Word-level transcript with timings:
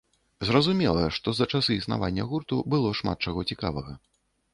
Зразумела, 0.47 1.03
што 1.17 1.33
за 1.39 1.45
часы 1.51 1.71
існавання 1.81 2.25
гурту 2.31 2.59
было 2.75 2.95
шмат 3.01 3.17
чаго 3.29 3.45
цікавага. 3.53 3.93